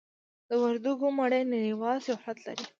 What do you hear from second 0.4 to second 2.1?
د وردګو مڼې نړیوال